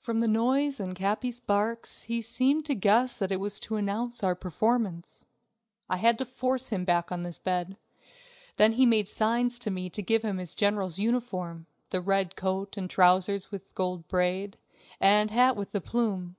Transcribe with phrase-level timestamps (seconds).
[0.00, 4.24] From the noise and Capi's barks, he seemed to guess that it was to announce
[4.24, 5.26] our performance.
[5.90, 7.76] I had to force him back on his bed;
[8.56, 12.78] then he made signs to me to give him his general's uniform the red coat
[12.78, 14.56] and trousers with gold braid,
[15.02, 16.36] and hat with the plume.